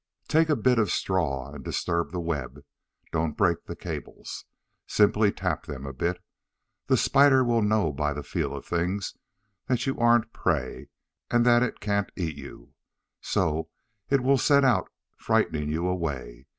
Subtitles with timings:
[0.27, 2.65] Take a bit of straw and disturb the web.
[3.11, 4.45] Don't break the cables.
[4.87, 6.19] Simply tap them a bit.
[6.87, 9.15] The spider will know by the feel of things
[9.67, 10.87] that you aren't prey
[11.29, 12.73] and that it can't eat you.
[13.21, 13.69] So
[14.09, 16.47] it will set out frightening you away.